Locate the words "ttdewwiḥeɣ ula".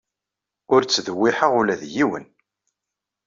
0.83-1.75